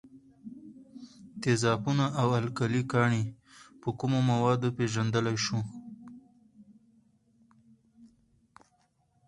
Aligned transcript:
تیزابونه 1.41 2.05
او 2.21 2.27
القلي 2.39 2.81
ګانې 2.91 3.23
په 3.81 3.89
کومو 3.99 4.19
موادو 4.29 4.67
پیژندلای 4.77 5.37
شو؟ 5.45 5.59